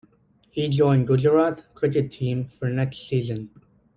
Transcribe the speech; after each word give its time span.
He 0.49 0.67
joined 0.67 1.05
Gujarat 1.07 1.67
cricket 1.75 2.09
team 2.09 2.45
for 2.47 2.67
next 2.71 3.07
season. 3.07 3.51